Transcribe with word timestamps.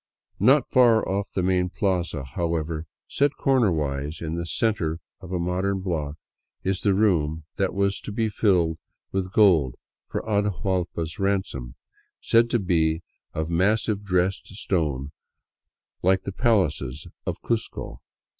Not 0.39 0.67
far 0.67 1.07
off 1.07 1.31
the 1.31 1.43
main 1.43 1.69
plaza, 1.69 2.23
however, 2.23 2.87
set 3.07 3.33
cornerwise 3.37 4.19
in 4.19 4.33
the 4.33 4.47
center 4.47 4.99
of 5.19 5.31
a 5.31 5.37
modern 5.37 5.81
block, 5.81 6.15
is 6.63 6.81
the 6.81 6.95
room 6.95 7.43
that 7.57 7.75
was 7.75 8.01
to 8.01 8.11
be 8.11 8.27
filled 8.27 8.79
with 9.11 9.31
gold 9.31 9.75
for 10.07 10.23
Atahuallpa's 10.23 11.19
ransom, 11.19 11.75
said 12.19 12.49
to 12.49 12.57
be 12.57 13.03
of 13.35 13.51
massive 13.51 14.03
dressed 14.03 14.47
stone, 14.55 15.11
like 16.01 16.23
the 16.23 16.31
palaces 16.31 17.05
of 17.27 17.39
Cuzco. 17.43 17.99